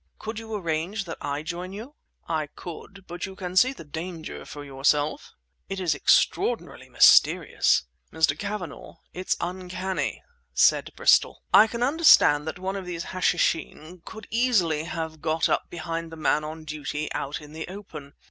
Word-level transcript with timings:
"Could 0.17 0.39
you 0.39 0.51
arrange 0.55 1.05
that 1.05 1.19
I 1.21 1.43
join 1.43 1.73
you?" 1.73 1.93
"I 2.27 2.47
could, 2.47 3.05
but 3.05 3.27
you 3.27 3.35
can 3.35 3.55
see 3.55 3.71
the 3.71 3.83
danger 3.83 4.45
for 4.45 4.65
yourself?" 4.65 5.33
"It 5.69 5.79
is 5.79 5.93
extraordinarily 5.93 6.89
mysterious." 6.89 7.83
"Mr. 8.11 8.35
Cavanagh, 8.35 8.95
it's 9.13 9.37
uncanny!" 9.39 10.23
said 10.55 10.91
Bristol. 10.95 11.43
"I 11.53 11.67
can 11.67 11.83
understand 11.83 12.47
that 12.47 12.57
one 12.57 12.75
of 12.77 12.87
these 12.87 13.03
Hashishin 13.13 14.01
could 14.03 14.27
easily 14.31 14.85
have 14.85 15.21
got 15.21 15.47
up 15.47 15.69
behind 15.69 16.11
the 16.11 16.15
man 16.15 16.43
on 16.43 16.63
duty 16.63 17.11
out 17.13 17.39
in 17.39 17.53
the 17.53 17.67
open. 17.67 18.13